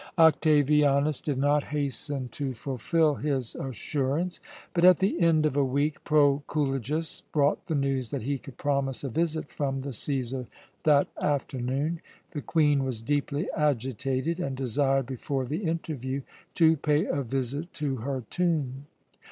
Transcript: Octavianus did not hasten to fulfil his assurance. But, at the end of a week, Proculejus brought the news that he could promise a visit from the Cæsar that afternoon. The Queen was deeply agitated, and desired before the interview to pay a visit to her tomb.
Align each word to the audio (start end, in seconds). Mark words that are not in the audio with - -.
Octavianus 0.17 1.21
did 1.21 1.37
not 1.37 1.65
hasten 1.65 2.27
to 2.29 2.55
fulfil 2.55 3.13
his 3.13 3.53
assurance. 3.53 4.39
But, 4.73 4.83
at 4.83 4.97
the 4.97 5.21
end 5.21 5.45
of 5.45 5.55
a 5.55 5.63
week, 5.63 6.03
Proculejus 6.03 7.21
brought 7.31 7.67
the 7.67 7.75
news 7.75 8.09
that 8.09 8.23
he 8.23 8.39
could 8.39 8.57
promise 8.57 9.03
a 9.03 9.09
visit 9.09 9.47
from 9.47 9.81
the 9.81 9.91
Cæsar 9.91 10.47
that 10.85 11.07
afternoon. 11.21 12.01
The 12.31 12.41
Queen 12.41 12.83
was 12.83 13.03
deeply 13.03 13.47
agitated, 13.55 14.39
and 14.39 14.57
desired 14.57 15.05
before 15.05 15.45
the 15.45 15.65
interview 15.65 16.23
to 16.55 16.77
pay 16.77 17.05
a 17.05 17.21
visit 17.21 17.71
to 17.75 17.97
her 17.97 18.23
tomb. 18.31 18.87